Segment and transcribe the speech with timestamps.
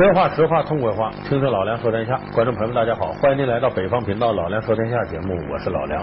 [0.00, 2.18] 真话实话痛快话，听听老梁说天下。
[2.32, 6.02] 观众朋友们，大家好，欢迎您来到北方频道《老梁说天下》节目，我是老梁。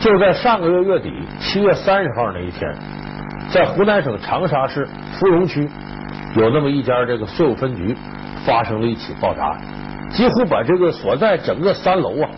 [0.00, 2.68] 就在上个月月底，七月三十号那一天，
[3.52, 5.70] 在湖南省长沙市芙蓉区
[6.34, 7.96] 有那么一家这个税务分局
[8.44, 9.60] 发生了一起爆炸案，
[10.10, 12.28] 几乎把这个所在整个三楼啊。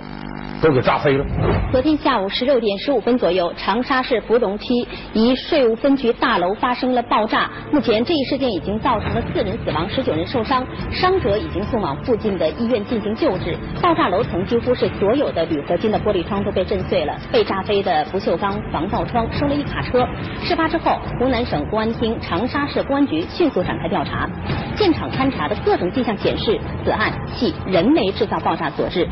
[0.61, 1.25] 都给炸飞了。
[1.73, 7.51] 昨天下午十六点十五分左右，长沙市芙蓉区一税务分局大楼发生了爆炸。
[7.73, 13.57] 目前这一事件已经造成了四人死亡，十九人受伤，伤者已经送往附近的医院进行救治。
[13.83, 20.07] 爆炸楼层几乎是所有的铝合金的玻璃窗都被震碎了，被炸飞的不锈钢防爆窗收了一卡车。
[20.43, 24.29] 事发之后，湖南省公安厅、长沙市公安局迅速展开调查。
[24.77, 29.09] 现场勘查的各种迹象显示，此案系人为制造爆炸所致。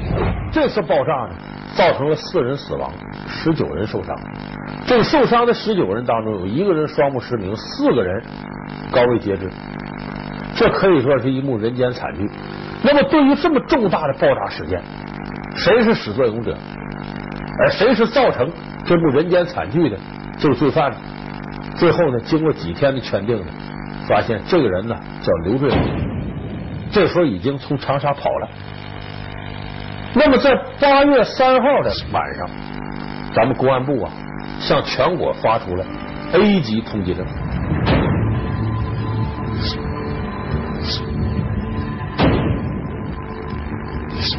[0.52, 1.30] 这次爆炸呢？
[1.74, 2.92] 造成了四人死亡，
[3.26, 4.14] 十九人受伤。
[4.86, 8.22] 这个受伤的十九人当中，有一个人双目失明，四个人
[8.92, 9.50] 高位截肢。
[10.54, 12.30] 这可以说是一幕人间惨剧。
[12.82, 14.80] 那么，对于这么重大的爆炸事件，
[15.56, 16.56] 谁是始作俑者？
[17.58, 18.48] 而谁是造成
[18.84, 19.96] 这部人间惨剧的
[20.38, 20.92] 这个罪犯？
[21.76, 23.46] 最后呢，经过几天的圈定呢，
[24.08, 25.80] 发现这个人呢叫刘瑞恒，
[26.90, 28.48] 这时候已经从长沙跑了。
[30.14, 32.48] 那么，在八月三号的晚上，
[33.34, 34.12] 咱们公安部啊
[34.60, 35.84] 向全国发出了
[36.32, 37.24] A 级通缉令。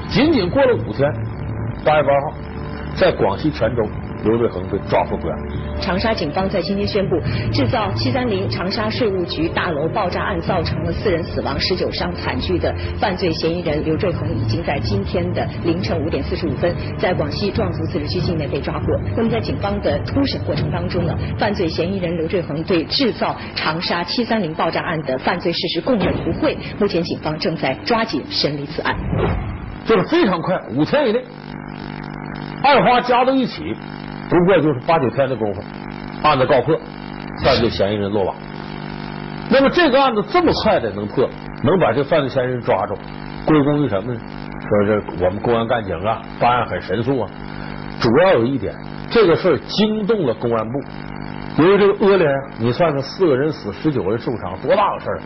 [0.07, 1.11] 仅仅过了五天，
[1.83, 2.37] 八月八号，
[2.95, 3.83] 在广西全州。
[4.23, 5.37] 刘瑞恒被抓获归案。
[5.85, 7.21] 长沙警方在今天宣布，
[7.53, 18.85] 制造七三零长沙税务局大楼爆炸案造成了四人死亡、十九伤惨剧的犯罪嫌疑人刘瑞恒，已经在今天的凌晨五点四十五分，在广西壮族自治区境内被抓获。
[19.15, 26.57] 那么在警方的突审过程当中呢，犯罪嫌疑人刘瑞恒对制造长沙七三零爆炸案的犯罪事实供认不讳。
[26.79, 28.95] 目前警方正在抓紧审理此案。
[29.85, 31.23] 就是非常快，五天以内，
[32.63, 33.61] 二花加到一起。
[34.27, 35.61] 不过就是八九天的功夫，
[36.25, 36.75] 案子告破，
[37.43, 38.35] 犯罪嫌疑人落网。
[39.49, 41.29] 那么这个案子这么快的能破，
[41.63, 42.95] 能把这犯罪嫌疑人抓住，
[43.45, 44.19] 归功于什么呢？
[44.67, 47.29] 说是我们公安干警啊，办案很神速啊。
[48.01, 48.73] 主要有一点，
[49.11, 50.79] 这个事儿惊动了公安部。
[51.57, 52.27] 由于这个恶劣，
[52.59, 55.19] 你算算四个人死，十九人受伤，多大个事儿，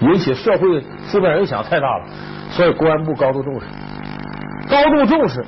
[0.00, 2.04] 引起社会负面影响太大了，
[2.50, 3.66] 所以公安部高度重视，
[4.70, 5.44] 高度重视，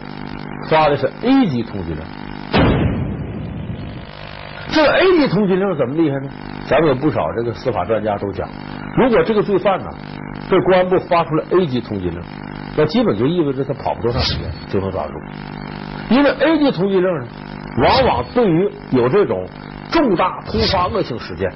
[0.69, 1.99] 发的是 A 级通缉令。
[4.77, 6.29] 这个 A 级通缉令怎么厉害呢？
[6.69, 8.47] 咱们有不少这个司法专家都讲，
[8.99, 9.87] 如果这个罪犯呢
[10.51, 12.21] 被公安部发出了 A 级通缉令，
[12.77, 15.13] 那基本就意味着他跑不多长时间就能抓住。
[16.11, 17.27] 因为 A 级通缉令呢，
[17.83, 19.47] 往往对于有这种
[19.91, 21.51] 重大突发恶性事件，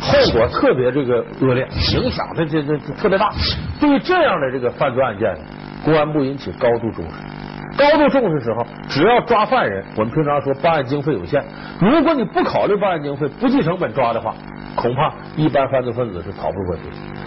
[0.00, 3.30] 后果特别这个恶劣，影响的这这特别大。
[3.78, 5.36] 对于这样的这个犯罪案件，
[5.84, 7.37] 公安部引起高度重视。
[7.78, 11.40] 高度重视时候，只要抓犯人，我们平常说办案经费有限，
[11.80, 14.34] 如果你不考虑办案经费，不计成本抓的话，
[14.74, 16.82] 恐怕一般犯罪分子是逃不过去。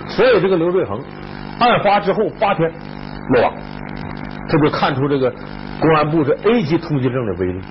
[0.07, 0.99] 所以这个刘瑞恒
[1.59, 2.69] 案发之后八天
[3.29, 3.53] 落网，
[4.49, 5.33] 这就看出这个
[5.79, 7.61] 公安部这 A 级通缉令的威力。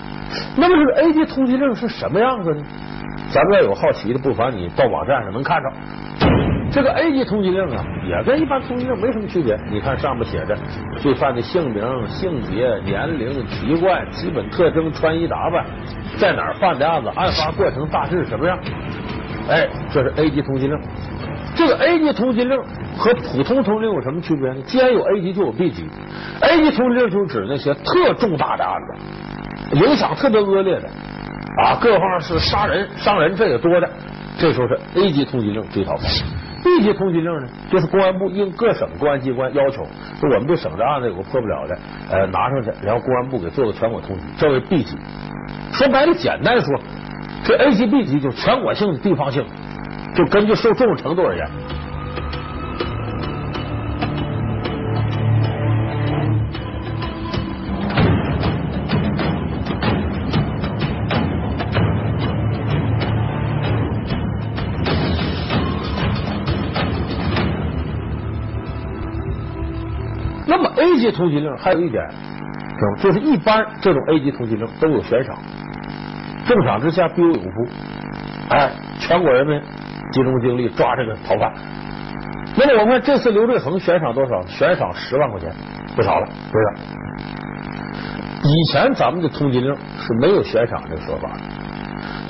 [0.56, 2.62] 那么这个 A 级通缉令是什么样子呢？
[3.30, 5.70] 咱们要有好奇的，不妨你到网站上能看着。
[6.72, 9.58] 这个 A 级通缉令啊，也跟一般通缉令没什么区别。
[9.70, 10.56] 你看上面写着
[11.00, 15.66] 罪犯的姓名、性别、年龄、籍贯、基本特征、穿衣打扮，
[16.16, 18.56] 在哪儿犯的案子，案发过程大致什么样。
[19.48, 20.78] 哎，这是 A 级通缉令。
[21.56, 22.56] 这个 A 级通缉令
[22.96, 24.62] 和普通通缉令有什么区别呢？
[24.62, 25.84] 既然有 A 级，就有 B 级。
[26.40, 30.88] A 级通缉令就是指那些特重大的案子，影响特别恶劣的
[31.64, 33.90] 啊，各方是杀人、伤人这也多的，
[34.38, 36.08] 这时候是 A 级通缉令追逃犯。
[36.62, 39.82] B 级通缉令呢，就是公安部应各省公安机关要求，
[40.20, 41.78] 说我们这省的案子有个破不了的，
[42.10, 44.96] 呃，拿上去，然后公安部给做个全国通缉，这为 B 级。
[45.72, 46.80] 说白了，简单说，
[47.44, 49.44] 这 A 级、B 级就全国性的、地方性，
[50.14, 51.46] 就根据受重视程度而言。
[70.90, 72.04] A 级通缉令还有一点，
[73.00, 75.38] 就是一般这种 A 级通缉令都有悬赏，
[76.46, 77.48] 重赏之下必有勇夫。
[78.48, 79.60] 哎，全国人民
[80.12, 81.52] 集中精力抓这个逃犯。
[82.56, 84.42] 那么我们这次刘瑞恒悬赏多少？
[84.48, 85.52] 悬赏十万块钱，
[85.94, 86.64] 不少了，不是？
[88.42, 91.40] 以前咱们的通缉令是没有悬赏这个说法的，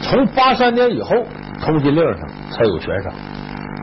[0.02, 1.24] 从八三年以后，
[1.62, 3.12] 通缉令上才有悬赏。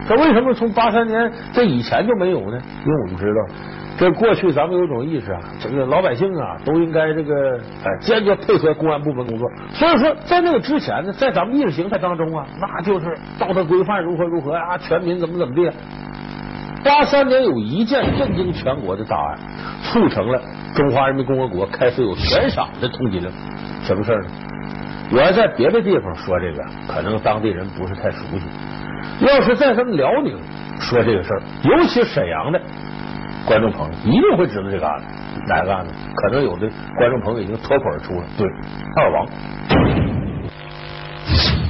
[0.08, 2.60] 这为什么从八三年这以前就没有呢？
[2.86, 3.56] 因为我们知道，
[3.98, 9.50] 这过去咱们有一种意识啊，这个老百姓啊都应该这个哎坚决配合公安部门工作。
[9.72, 15.72] 所以说，在那个之前呢，在咱们意识形态当中啊，那就是道德规范如何如何啊，全民怎么怎么地。
[16.84, 19.40] 八三年有一件震惊全国的大案，
[19.82, 20.40] 促成了
[20.76, 23.32] 中华人民共和国开始有悬赏的通缉令。
[23.82, 24.28] 什么事呢？
[25.12, 29.26] 我要在别的地方说这个，可能当地人不是太熟悉。
[29.26, 30.38] 要是在咱们辽宁
[30.80, 32.62] 说这个事儿，尤其沈阳的
[33.48, 35.06] 观众朋友一定会知道这个案子，
[35.48, 35.94] 哪个案子？
[36.16, 38.46] 可能有的观众朋友已经脱口而出了，对，
[38.98, 39.26] 二王。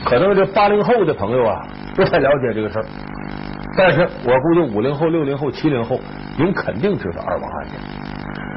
[0.03, 1.61] 可能这八零后的朋友啊
[1.95, 2.85] 不太了解这个事儿，
[3.77, 5.99] 但是我估计五零后、六零后、七零后，
[6.35, 7.79] 您肯定知道二王案件。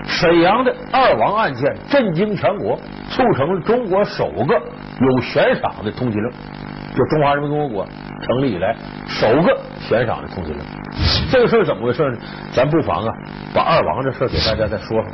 [0.05, 2.79] 沈阳的二王案件震惊全国，
[3.11, 4.55] 促成了中国首个
[5.01, 6.31] 有悬赏的通缉令，
[6.97, 7.87] 就中华人民共和国
[8.27, 8.75] 成立以来
[9.07, 10.59] 首个悬赏的通缉令。
[11.31, 12.19] 这个事儿怎么回事呢？
[12.53, 13.15] 咱不妨啊，
[13.55, 15.11] 把二王这事给大家再说说。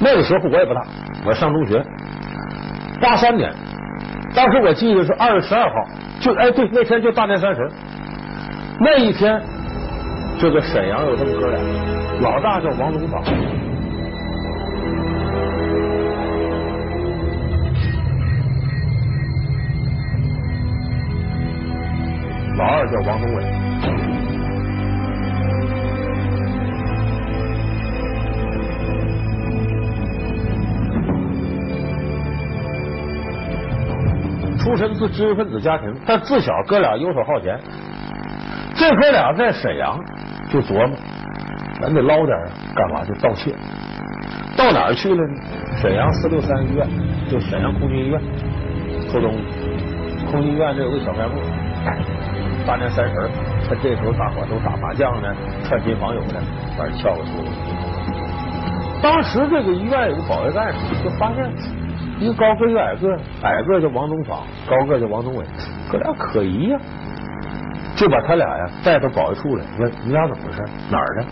[0.00, 0.82] 那个时候我也不大，
[1.26, 1.82] 我上中学，
[3.00, 3.52] 八三年，
[4.34, 5.88] 当时我记得是二月十二号，
[6.20, 7.68] 就哎对，那天就大年三十，
[8.80, 9.40] 那一天，
[10.40, 11.60] 这个沈阳有这么哥俩，
[12.20, 13.22] 老大叫王东宝。
[22.90, 23.42] 叫王东伟，
[34.58, 37.58] 出身自知识分子家庭，但自小哥俩游手好闲。
[38.74, 39.98] 这哥俩在沈阳
[40.50, 40.96] 就琢磨，
[41.80, 42.36] 咱得捞点
[42.74, 43.04] 干嘛？
[43.04, 43.54] 就盗窃。
[44.56, 45.34] 到哪儿去了呢？
[45.80, 46.86] 沈阳四六三医院，
[47.30, 48.20] 就沈阳空军医院
[49.10, 49.38] 偷东西。
[50.30, 51.38] 空军医院这有个小卖部。
[52.68, 53.14] 大年三十，
[53.66, 55.34] 他这时候大伙都打麻将呢，
[55.64, 56.34] 串亲访友呢，
[56.76, 57.48] 反正撬个出来。
[59.02, 61.50] 当时这个医院有个保卫干事，就发现
[62.20, 65.46] 一个高个一个矮个，矮个叫王东访，高个叫王东伟，
[65.90, 66.78] 哥俩可疑呀，
[67.96, 70.62] 就把他俩呀带到保卫处来，问你俩怎么回事？
[70.90, 71.24] 哪儿的？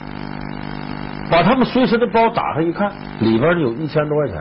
[1.31, 2.91] 把他们随身的包打开一看，
[3.21, 4.41] 里边有一千多块钱。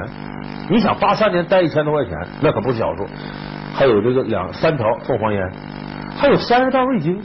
[0.69, 3.06] 你想八三年带一千多块钱，那可不是小数，
[3.75, 5.51] 还有这个两三条凤凰烟。
[6.17, 7.21] 还有三十袋味精，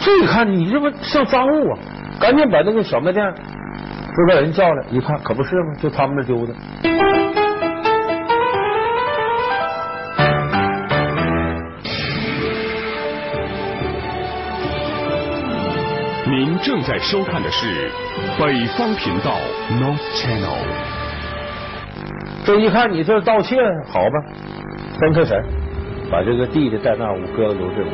[0.00, 1.78] 这一看你这不像赃物啊！
[2.18, 3.24] 赶紧把那个小卖店
[4.16, 5.74] 这边人叫来，一看可不是吗？
[5.80, 6.54] 就他们那丢的。
[16.30, 17.90] 您正在收看的是
[18.38, 19.36] 北方频道
[19.80, 20.64] North Channel。
[22.44, 23.56] 这一看你这盗窃，
[23.86, 24.10] 好吧，
[24.98, 25.67] 分开审。
[26.10, 27.88] 把这个弟弟带那屋，哥哥留这屋。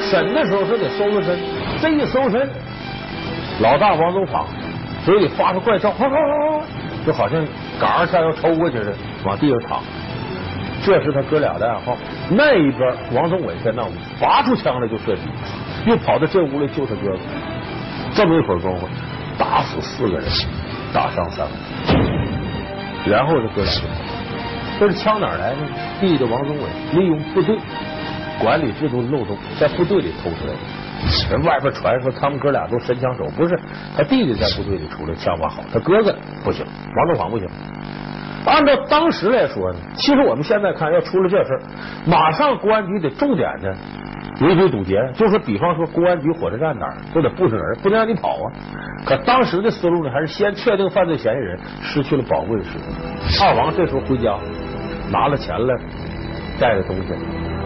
[0.00, 1.38] 审的时候说得搜搜身，
[1.80, 2.48] 这一搜身，
[3.60, 4.46] 老大王宗访
[5.04, 5.92] 嘴里发出怪叫，
[7.06, 7.44] 就好像
[7.78, 8.94] 杆像要抽过去似的，
[9.24, 9.80] 往地上躺。
[10.82, 11.96] 这是他哥俩的暗号。
[12.30, 15.22] 那一边王宗伟在那屋拔出枪来就射击，
[15.86, 17.18] 又跑到这屋来救他哥哥。
[18.12, 18.88] 这么一会儿功夫，
[19.38, 20.26] 打死四个人，
[20.92, 24.19] 打伤三个，然后这哥俩就。
[24.80, 25.56] 这是枪哪来的？
[26.00, 27.54] 弟弟王宗伟利用部队
[28.40, 31.30] 管理制度的漏洞，在部队里偷出来的。
[31.30, 33.60] 人外边传说他们哥俩都神枪手，不是
[33.94, 36.64] 他弟弟在部队里出来枪法好，他哥哥不行，
[36.96, 37.46] 王东访不行。
[38.46, 41.60] 按照当时来说呢，其实我们现在看要出了这事，
[42.06, 43.76] 马上公安局得重点的
[44.40, 48.48] 围追堵截，就是比方说公安局火车站哪儿都得布置人，不能让你跑啊。
[49.04, 53.46] 可当时的思路呢，还是先确定犯罪嫌疑人，失去了宝贵的时间。
[53.46, 54.34] 二王这时候回家。
[55.10, 55.76] 拿了钱了，
[56.60, 57.14] 带着东西，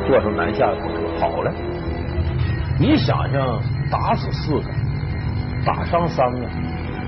[0.07, 1.53] 坐上南下的火车跑了。
[2.79, 3.61] 你想想，
[3.91, 4.65] 打死四个，
[5.65, 6.47] 打伤三个，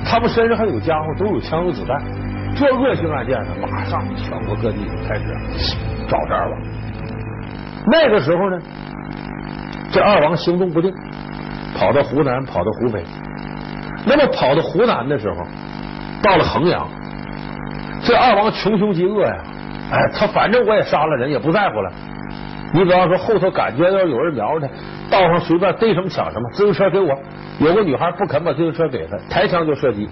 [0.05, 1.99] 他们身上还有家伙，都有枪有子弹，
[2.55, 5.25] 这恶性案件呢，马上全国各地就开始
[6.07, 6.57] 找这儿了。
[7.87, 8.59] 那个时候呢，
[9.91, 10.93] 这二王行动不定，
[11.79, 13.03] 跑到湖南，跑到湖北。
[14.07, 15.37] 那么跑到湖南的时候，
[16.23, 16.87] 到了衡阳，
[18.05, 19.35] 这二王穷凶极恶呀。
[19.91, 21.91] 哎，他反正我也杀了人，也不在乎了。
[22.75, 24.73] 你比方说后头感觉要有人瞄着他，
[25.11, 27.17] 道上随便逮什么抢什么，自行车给我。
[27.61, 30.09] 有个女孩不肯把自行车给他，抬枪就射击。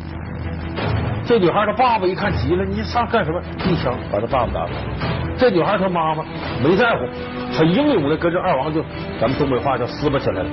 [1.26, 3.40] 这女孩她爸爸一看急了，你上干什么？
[3.66, 4.72] 一枪把他爸爸打死。
[5.36, 6.22] 这女孩她妈妈
[6.62, 6.98] 没在乎，
[7.56, 8.82] 她英勇的跟着二王就，
[9.20, 10.50] 咱们东北话叫撕巴起来了。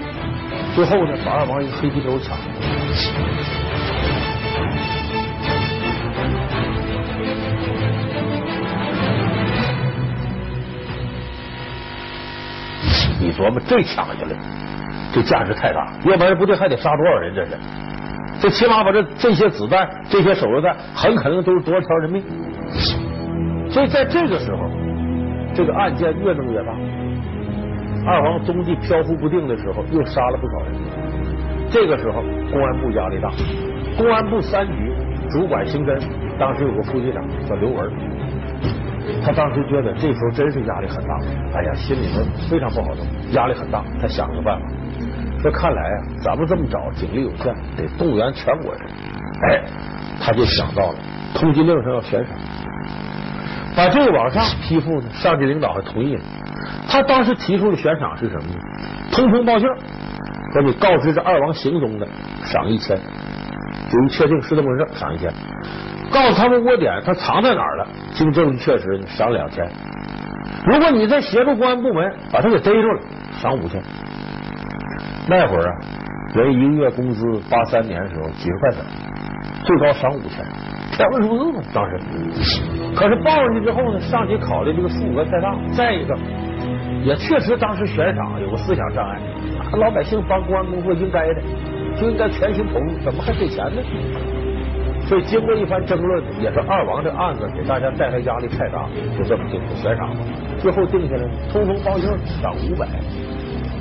[0.73, 2.43] 最后呢，把二王一个黑皮兜抢了。
[13.31, 14.35] 琢磨这抢下来，
[15.13, 17.33] 这价值太大，要不然部队还得杀多少人？
[17.35, 17.57] 这是，
[18.41, 22.23] 这起码把这这些子弹、这些手榴弹，很可能都是多少条人命。
[23.69, 24.69] 所以在这个时候，
[25.53, 26.71] 这个案件越弄越大。
[28.03, 30.73] 二王踪迹飘忽不定的时候，又杀了不少人。
[31.69, 32.21] 这个时候，
[32.51, 33.29] 公安部压力大。
[33.95, 34.91] 公安部三局
[35.29, 36.01] 主管刑侦，
[36.39, 37.91] 当时有个副局长叫刘文，
[39.23, 41.17] 他当时觉得这时候真是压力很大。
[41.53, 43.01] 哎呀，心里头非常不好受，
[43.31, 43.83] 压力很大。
[43.99, 44.65] 他想了个办法，
[45.41, 48.81] 说看来啊，咱们这么找警力有限，得动员全国人。
[49.49, 49.63] 哎，
[50.21, 50.97] 他就想到了
[51.33, 52.37] 通缉令上要悬赏，
[53.75, 56.21] 把这个往上批复呢，上级领导还同意了。
[56.87, 58.59] 他当时提出的悬赏是什么呢？
[59.11, 59.67] 通风报信，
[60.53, 62.07] 说你告知这二王行踪的，
[62.43, 62.95] 赏一千；
[63.89, 65.31] 就一确定是这么回事，赏一千；
[66.11, 69.65] 告诉他们窝点，他藏在哪儿了，经证据确实，赏两千。
[70.65, 73.01] 如果你再协助公安部门把他给逮住了，
[73.33, 73.81] 赏五千。
[75.27, 75.71] 那会儿啊，
[76.35, 78.83] 人一个月工资八三年的时候几十块钱，
[79.63, 80.45] 最高赏五千，
[80.91, 81.97] 天文数字嘛，当时。
[82.95, 86.15] 可是报上去之后呢，上级考虑这个数额太大，再一个。
[87.03, 89.19] 也确实，当时悬赏有个思想障碍，
[89.79, 91.41] 老百姓帮公安工作应该的，
[91.95, 93.81] 就应该全心投入，怎么还给钱呢？
[95.11, 98.87] 所以经过一番争论，也是二王这案子给大家带来压力太大，
[99.17, 100.23] 就这么定的悬赏吧。
[100.57, 102.07] 最后定下来，通风报信
[102.41, 102.87] 赏五百，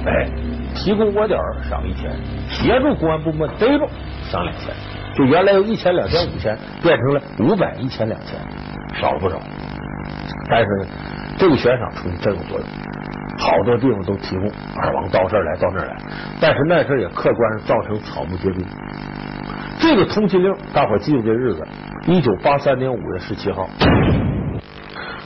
[0.06, 0.28] 哎，
[0.74, 2.10] 提供窝点赏一千，
[2.48, 3.86] 协助公安部门逮住
[4.24, 4.74] 赏两千，
[5.14, 8.36] 就原来有一千、两千、五千，变成了五百、一千、两千，
[9.00, 9.38] 少了不少。
[10.50, 10.86] 但是呢，
[11.38, 12.66] 这个悬赏出去真有作用。
[13.38, 14.50] 好多地方都提供
[14.82, 15.96] 二王到这儿来，到那儿来，
[16.40, 18.66] 但是那事也客观上造成草木皆兵。
[19.80, 21.66] 这个通缉令，大伙记住这日子：
[22.06, 23.66] 一九八三年五月十七号，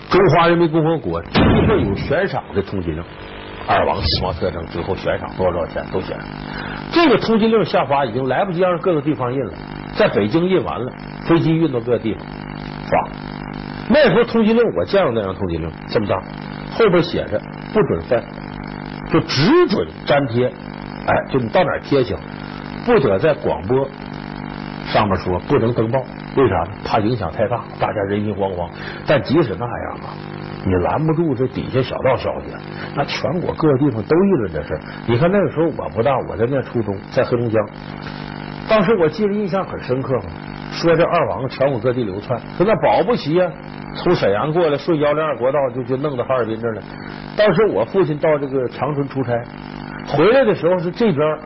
[0.09, 3.03] 中华人民共和国第一份有悬赏的通缉令，
[3.67, 6.23] 二王死亡特征，最后悬赏多少多少钱都写上。
[6.93, 9.53] 这个通缉令下发已经来不及让各个地方印了，
[9.97, 10.93] 在北京印完了，
[11.27, 13.09] 飞机运到各个地方发。
[13.91, 16.17] 那时候通缉令我见过那张通缉令，这么大，
[16.71, 17.41] 后边写着。
[17.75, 18.23] 不准翻，
[19.11, 20.47] 就只准粘贴。
[20.47, 22.17] 哎，就你到哪贴行，
[22.87, 23.89] 不得在广播
[24.87, 26.01] 上面说，不能登报。
[26.37, 26.71] 为啥呢？
[26.85, 28.69] 怕影响太大，大家人心惶惶。
[29.07, 30.15] 但即使那样啊，
[30.65, 32.47] 你拦不住这底下小道消息。
[32.97, 34.79] 那全国各个地方都议论这事。
[35.07, 37.67] 你看那个时候我不大，我在念初中，在黑龙江。
[38.69, 40.25] 当时我记得印象很深刻嘛，
[40.73, 43.51] 说这二王全国各地流窜，说那保不齐呀，
[44.03, 46.83] 从沈阳过来顺幺零二国道就就弄到哈尔滨这儿了。
[47.37, 49.33] 当时我父亲到这个长春出差，
[50.09, 51.39] 回来的时候是这边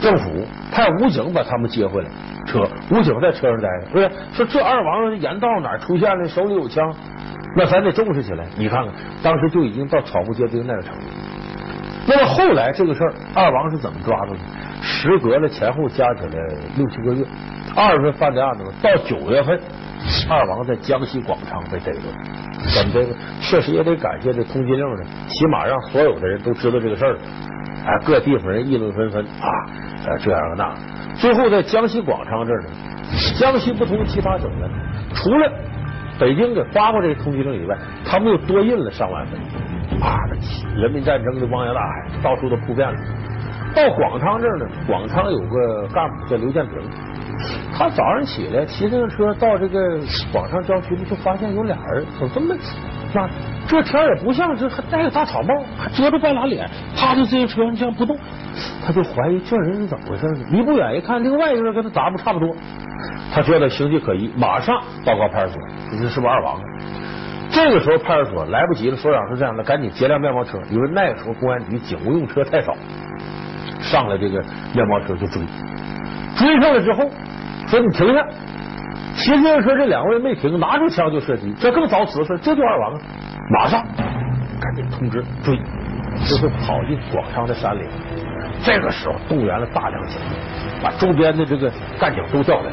[0.00, 2.08] 政府派武警把他们接回来，
[2.48, 6.92] 车武警在车上待着，不是说这二王沿道哪出现了，手里有枪，
[7.54, 8.46] 那咱得重视起来。
[8.56, 11.02] 你看看，当时就已经到草木皆兵那个程度。
[12.06, 14.38] 那么后来这个事儿，二王是怎么抓住的？
[14.80, 16.38] 时隔了前后加起来
[16.76, 17.24] 六七个月，
[17.76, 19.60] 二月份犯的案子，到九月份，
[20.30, 22.14] 二王在江西广昌被逮住了。
[22.74, 23.14] 怎么的？
[23.42, 27.18] 确实也得感谢这通缉令呢，起码让所有的人都知道这个事儿。
[27.88, 29.48] 哎，各地方人议论纷纷啊，
[30.20, 30.74] 这样那。
[31.14, 32.68] 最后在江西广昌这儿呢，
[33.38, 34.70] 江西不同其他省份，
[35.14, 35.50] 除了
[36.20, 39.40] 北京给发过这个通缉令以外，他们又多印了上万份。
[40.02, 40.18] 啊，
[40.76, 42.98] 人民战争的汪洋大海，到处都铺遍了。
[43.74, 46.78] 到广昌这儿呢，广昌有个干部叫刘建平。
[47.72, 49.98] 他早上起来骑自行车到这个
[50.30, 52.54] 广昌郊区里，就发现有俩人怎么这么
[53.14, 53.28] 那
[53.66, 58.16] 这天也不像是还戴个大草帽，还遮着半拉脸，趴在自行车上这样不动，
[58.84, 60.44] 他就怀疑这人是怎么回事呢？
[60.50, 62.54] 离不远一看，另外一个人跟他打扮差不多，
[63.32, 65.60] 他觉得形迹可疑，马上报告派出所，
[65.90, 66.60] 这是不是二王？
[67.50, 72.74] 这个时候派出所来不及了，所长是这样的，赶紧截辆面包车，因为那个时候公安局警务用车太少，
[73.80, 74.42] 上了这个
[74.74, 75.42] 面包车就追。
[76.36, 77.08] 追上来之后，
[77.68, 78.22] 说你停下！
[79.18, 82.92] 骑自行车这两位没停，拿出枪就射击，这更遭此事，这就二王，
[83.50, 83.84] 马上
[84.60, 85.58] 赶紧通知追，
[86.24, 87.82] 最后跑进广昌的山里。
[88.62, 90.24] 这个时候动员了大量警力，
[90.82, 92.70] 把周边的这个干警都调来，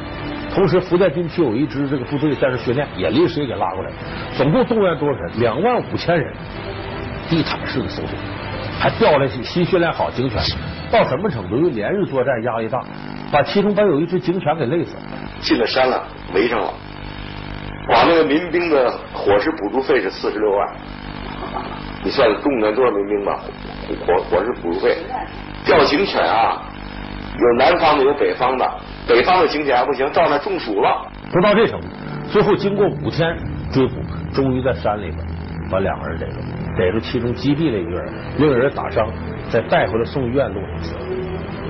[0.53, 3.89] 同时福建军区有一支这个部队在这训练，也临时也给拉过来，
[4.37, 5.39] 总共动员多少人？
[5.39, 6.31] 两万五千人，
[7.27, 8.15] 地毯式的搜索，
[8.79, 10.39] 还调来新训练好警犬，
[10.91, 11.57] 到什么程度？
[11.57, 12.83] 因为连日作战，压力大。
[13.31, 15.01] 把其中把有一只警犬给累死了。
[15.45, 16.73] 进了山了，围上了，
[17.87, 20.75] 把那个民兵的伙食补助费是四十六万，
[22.03, 23.39] 你算动员多少民兵吧？
[24.07, 24.97] 伙伙食补助费，
[25.63, 26.63] 调警犬啊，
[27.37, 28.67] 有南方的，有北方的，
[29.07, 31.87] 北方的警犬还不行，到那中暑了，都到这程度。
[32.31, 33.37] 最后经过五天
[33.71, 34.01] 追捕，
[34.33, 35.17] 终于在山里边
[35.71, 36.37] 把两个人逮住。
[36.75, 39.07] 逮住其中击毙了一个人，另一个人打伤，
[39.49, 41.01] 再带回来送医院路上死了。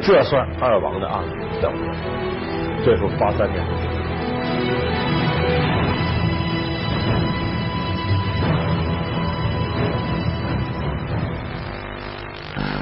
[0.02, 2.45] 这算二王的案子了不。
[2.86, 3.60] 这时候八三年。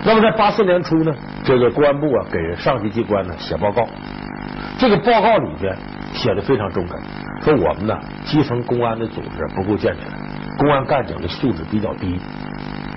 [0.05, 3.87] 那么在八四年初呢，这个公安部啊给上级机关呢写报告，
[4.77, 5.73] 这个报告里边
[6.13, 7.01] 写的非常中肯，
[7.41, 10.11] 说我们呢基层公安的组织不够健全，
[10.57, 12.19] 公安干警的素质比较低，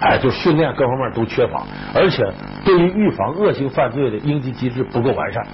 [0.01, 1.63] 哎，就训练各方面都缺乏，
[1.95, 2.25] 而且
[2.65, 5.47] 对于预防恶性犯罪的应急机制不够完善。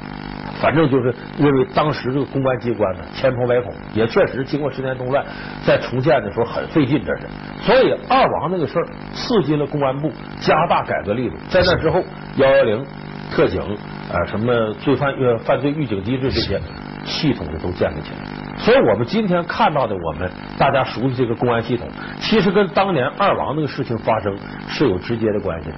[0.62, 5.24] 反正就是认为当时这个公安机关呢千疮百孔，也确实经过十年动乱，
[5.66, 7.26] 在重建的时候很费劲，这是。
[7.62, 11.36] 所以二王那个事儿刺激了公安部加大改革力度。
[11.50, 12.00] 在那之后，
[12.36, 12.86] 幺幺零
[13.32, 16.60] 特警啊，什么罪犯呃犯罪预警机制这些
[17.04, 18.18] 系统的都建立起来。
[18.58, 21.88] 所以我们今天看到的，我们大家熟悉这个公安系统，
[22.20, 24.36] 其实跟当年二王那个事情发生
[24.68, 25.70] 是有直接的关系。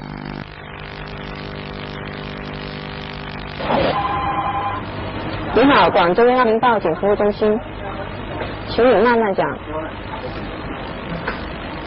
[5.56, 7.61] 你好，广州幺幺零报警服务中心，
[8.66, 9.46] 请你慢慢讲。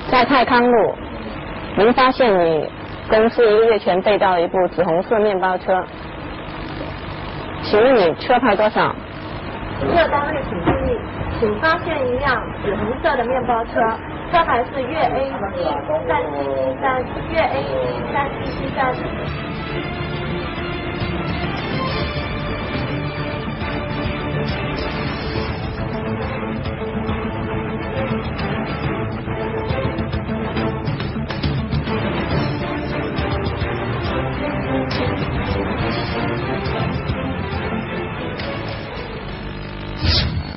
[0.09, 0.95] 在泰康路，
[1.77, 2.71] 您发现你
[3.09, 5.83] 公司一个月前被盗了一部紫红色面包车，
[7.63, 8.95] 请问你车牌多少？
[9.81, 10.97] 各单位请注意，
[11.37, 13.81] 请发现一辆紫红色的面包车，
[14.31, 15.65] 车牌是粤 A 三七七
[16.79, 17.65] 三，粤 A
[18.13, 18.95] 三七七三。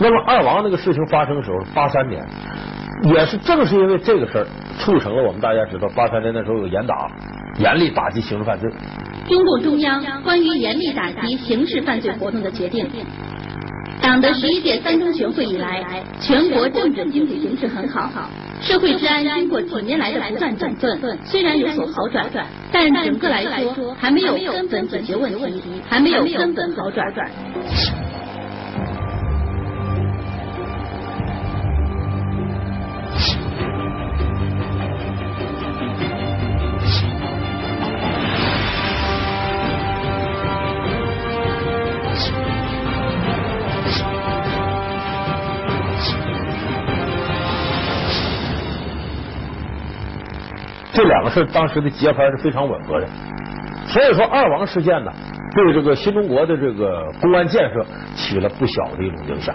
[0.02, 2.26] 那么二王那个事情发生的时候，八三年，
[3.14, 4.47] 也是正是因为这个事儿，
[4.78, 7.07] 促成了我们大家知道，八三年那时候有严打，
[7.59, 8.71] 严厉打击刑事犯罪。
[9.28, 12.88] 中共中央关于严厉打击刑事犯罪活动的决定。
[14.01, 18.11] 党的十一届三中全会以来，全国政治经济形势很好，
[18.62, 22.27] 社会治安经过几年来的不断整顿，虽然有所好转，
[22.72, 27.12] 但整个来说还没有根本解决问题，还没有根本好转。
[51.20, 53.06] 两个事当时的节拍是非常吻合的，
[53.87, 55.12] 所以说二王事件呢，
[55.54, 57.85] 对这个新中国的这个公安建设
[58.16, 59.54] 起了不小的一种影响，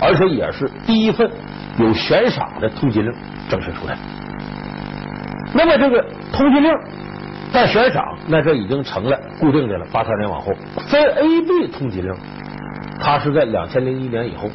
[0.00, 1.28] 而且也是第一份
[1.78, 3.12] 有悬赏的通缉令
[3.50, 3.96] 正式出台。
[5.52, 6.72] 那么这个通缉令
[7.52, 9.86] 带悬赏，那这已经成了固定的了。
[9.92, 10.52] 八三年往后，
[10.86, 12.14] 非 A、B 通缉令，
[13.00, 14.48] 它是在两千零一年以后。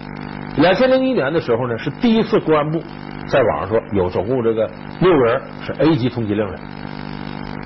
[0.56, 2.82] 两千零一年的时候呢，是第一次公安部。
[3.28, 4.70] 在网上说有总共这个
[5.02, 6.58] 六个人是 A 级通缉令的，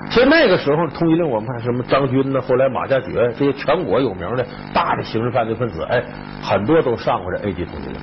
[0.10, 6.04] 其实那个时候通缉令我们看什么张军呢，后来马加爵这些全国有名的大的刑事犯罪分子，哎，
[6.42, 7.96] 很多都上过这 A 级通缉令。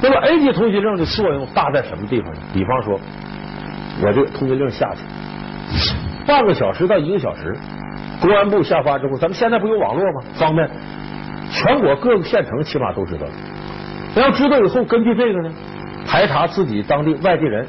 [0.00, 2.40] 那么 A 级通缉令的作用大在什么地方呢？
[2.54, 2.98] 比方说，
[4.02, 5.02] 我这通缉令下去，
[6.26, 7.56] 半个小时到一个小时，
[8.22, 10.22] 公安部下发之后，咱们现在不有网络吗？
[10.34, 10.70] 方便，
[11.50, 13.26] 全国各个县城起码都知道。
[14.14, 15.50] 要知道以后，根据这个呢。
[16.10, 17.64] 排查自己当地外地人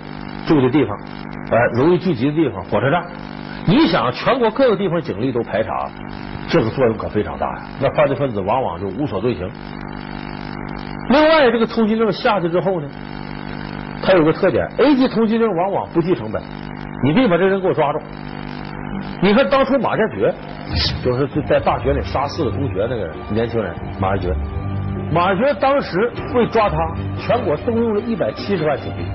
[0.47, 0.97] 住的地方，
[1.51, 3.03] 呃，容易聚集的地方，火车站。
[3.67, 5.87] 你想，全国各个地方警力都排查，
[6.49, 7.61] 这个作用可非常大呀。
[7.79, 9.47] 那犯罪分子往往就无所遁形。
[11.11, 12.87] 另外，这个通缉令下去之后呢，
[14.01, 16.41] 它有个特点：A 级通缉令往往不计成本，
[17.03, 17.99] 你别把这人给我抓住。
[19.21, 20.33] 你看当初马加爵
[21.03, 24.35] 就是在大学里杀四个同学那个年轻人，马加爵。
[25.13, 26.77] 马学当时为抓他，
[27.21, 29.05] 全国动用了一百七十万警力，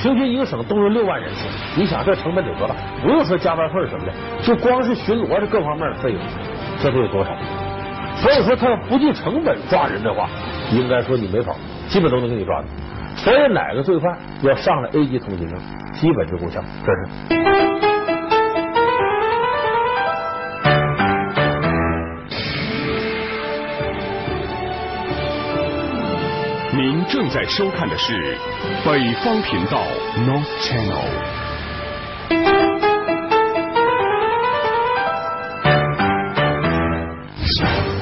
[0.00, 1.46] 平均一个省动用六万人次。
[1.76, 2.74] 你想这成本得多大？
[3.02, 6.20] 不用说加班费什么的，就光是巡逻这各方面的费用，
[6.80, 7.30] 这都有多少？
[8.16, 10.28] 所以说，他要不计成本抓人的话，
[10.72, 11.54] 应该说你没法，
[11.88, 12.66] 基本都能给你抓到。
[13.16, 15.54] 所以哪个罪犯要上了 A 级通缉令，
[15.92, 17.87] 基本就够呛，这是。
[27.08, 28.36] 正在收看的是
[28.84, 29.82] 北方频道
[30.26, 31.08] North Channel。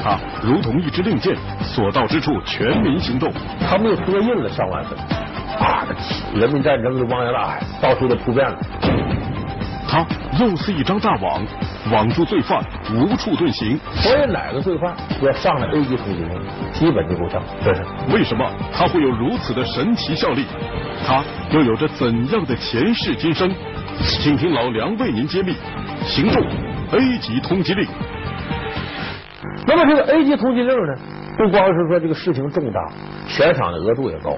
[0.03, 3.33] 他如同一支令箭，所到之处全民行动。
[3.61, 4.99] 他们又多印了上万份，
[5.61, 5.87] 啊，
[6.35, 8.59] 人民战争的汪洋大海，到处都扑遍了。
[9.89, 10.05] 他
[10.41, 11.41] 又似一张大网，
[11.93, 13.79] 网住罪犯，无处遁形。
[13.95, 16.41] 所以哪个罪犯要上了 A 级通缉令，
[16.73, 17.43] 基本就够呛。
[17.65, 20.45] 这是为什么他会有如此的神奇效力？
[21.07, 23.51] 他又有着怎样的前世今生？
[24.01, 25.55] 请听老梁为您揭秘。
[26.05, 26.43] 行动
[26.93, 27.87] A 级通缉令。
[29.67, 30.95] 那么这个 A 级通缉令呢，
[31.39, 32.81] 不光是说这个事情重大，
[33.27, 34.37] 悬赏的额度也高。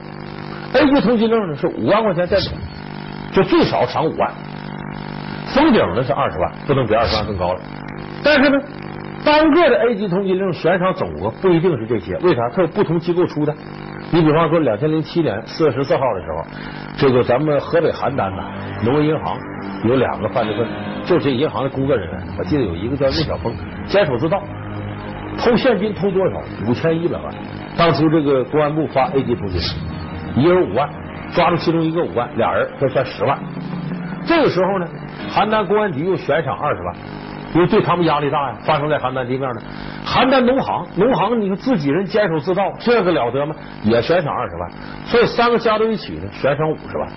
[0.74, 2.50] A 级通缉令呢是五万块钱在手，
[3.32, 4.32] 就最少赏五万，
[5.54, 7.60] 封顶的是二十万，不能比二十万更高了。
[8.22, 8.58] 但是呢，
[9.24, 12.48] 单个的 A 级通缉令悬赏总额不一定是这些，为啥？
[12.54, 13.54] 它有不同机构出的。
[14.10, 16.44] 你比方说，两千零七年四月十四号的时候，
[16.96, 18.50] 这个咱们河北邯郸呐，
[18.84, 19.36] 农业银行
[19.84, 20.72] 有两个犯罪分子，
[21.04, 23.54] 就是银行的工作人员，我记得有一个叫魏小峰，
[23.86, 24.42] 监守自盗，
[25.38, 26.40] 偷现金偷多少？
[26.66, 27.34] 五千一百万。
[27.76, 29.54] 当初这个公安部发 A 级通缉
[30.34, 30.88] 令，一人五万，
[31.32, 33.38] 抓住其中一个五万，俩人这算十万。
[34.28, 34.86] 这个时候呢，
[35.30, 36.94] 邯郸公安局又悬赏二十万。
[37.54, 39.62] 因为对他们压力大呀，发生在邯郸地面呢
[40.04, 43.54] 邯郸农行，农行你说自己人监守自盗，这个了得吗？
[43.84, 44.70] 也悬赏二十万，
[45.06, 47.08] 所以三个加到一起呢，悬赏五十万，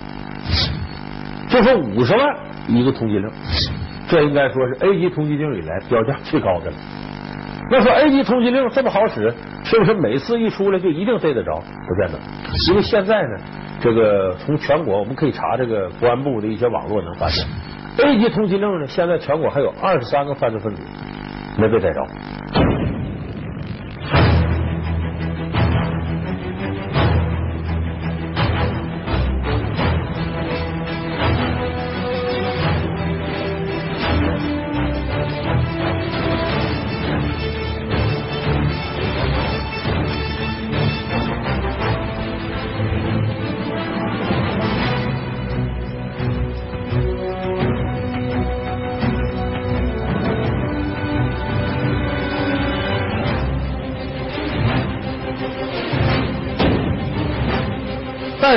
[1.50, 2.34] 就说五十万
[2.70, 3.30] 一个通缉令，
[4.08, 6.78] 这应该说是 A 级通缉令以来标价最高的了。
[7.72, 11.56] 那说 A 级通缉令这么好使，是不是每次一出来就一定逮得着？
[11.56, 12.20] 不见得，
[12.70, 13.38] 因为现在呢，
[13.80, 17.48] 这个从全国我们可以查这个公安部的一些网络能发现。
[17.98, 18.88] A 级通缉令呢？
[18.88, 20.84] 现在全国还有二十三个犯罪分子
[21.58, 22.06] 没被逮着。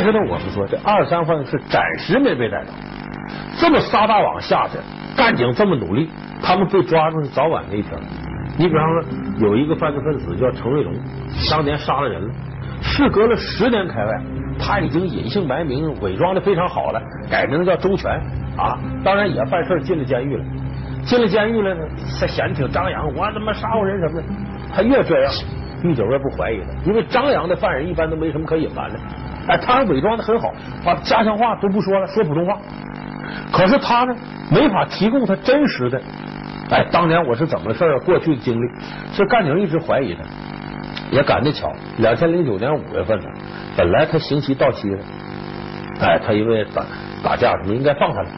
[0.05, 2.73] 是呢，我们说这二三犯是暂时没被逮到，
[3.57, 4.79] 这么撒大网下去，
[5.17, 6.11] 干警这么努力，
[6.43, 7.99] 他们被抓住是早晚的一天。
[8.59, 10.93] 你比方说，有一个犯罪分子叫程瑞龙，
[11.51, 12.35] 当年杀了人了，
[12.83, 14.21] 事隔了十年开外，
[14.59, 18.12] 他已经隐姓埋名，伪装的非常好了，改名叫周全
[18.57, 18.79] 啊。
[19.03, 20.45] 当然也犯事进了监狱了，
[21.05, 21.81] 进了监狱了呢，
[22.21, 24.29] 他显得挺张扬，我他妈杀过人什么的。
[24.75, 25.33] 他越这样，
[25.83, 28.99] 狱警越不怀疑他，因为张扬的犯人一般都没什么可隐瞒的。
[29.46, 30.52] 哎，他还伪装的很好，
[30.85, 32.59] 把家乡话都不说了，说普通话。
[33.52, 34.14] 可是他呢，
[34.50, 36.00] 没法提供他真实的。
[36.70, 38.00] 哎，当年我是怎么事儿？
[38.00, 38.66] 过去的经历，
[39.14, 40.22] 这干警一直怀疑他。
[41.11, 43.26] 也赶得巧，两千零九年五月份呢，
[43.76, 44.98] 本来他刑期到期了，
[46.00, 46.85] 哎，他因为打
[47.22, 48.28] 打架什么应该放他了。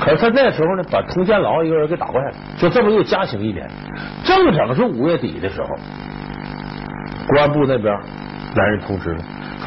[0.00, 3.68] 可是他那时候呢，把通县牢一个人给打坏了，就这么又加刑一年。
[4.24, 5.68] 正整是五月底的时候，
[7.28, 7.94] 公安部那边
[8.56, 9.18] 来人通知了。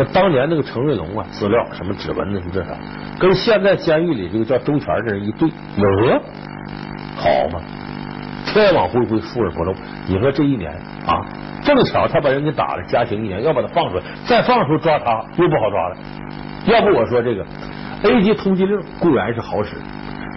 [0.05, 2.71] 当年那个程瑞龙啊，资料什么指纹的什么这啥，
[3.19, 6.21] 跟现在监狱里这个叫周全的人一对，呃，
[7.15, 7.61] 好嘛，
[8.45, 9.73] 天网恢恢，疏而不漏。
[10.07, 10.71] 你说这一年
[11.05, 11.25] 啊，
[11.63, 15.97] 正巧他把人给打了，加刑一年，要把他放出来，再放出抓他又不好抓了。
[16.65, 17.45] 要不我说这个
[18.03, 19.75] A 级通缉令固然是好使，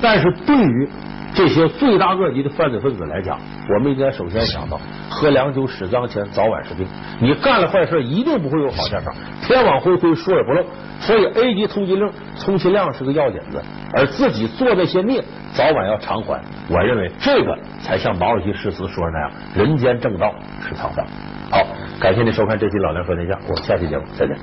[0.01, 0.89] 但是对于
[1.35, 3.39] 这些罪大恶极的犯罪分子来讲，
[3.75, 4.81] 我们应该首先想到
[5.25, 6.87] 喝凉酒、使脏钱，早晚是病。
[7.19, 9.15] 你干了坏事，一定不会有好下场。
[9.41, 10.63] 天网恢恢，疏而不漏。
[11.01, 13.63] 所以 A 级通缉令充其量是个药引子，
[13.95, 16.39] 而自己做那些孽，早晚要偿还。
[16.69, 21.07] 我认为这个才像毛主席诗词说的那样：人间正道是沧桑。
[21.51, 21.67] 好，
[21.99, 24.37] 感谢您收看这期《老梁说天下》，我们下期节目再见。